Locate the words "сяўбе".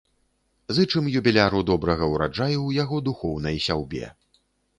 3.69-4.13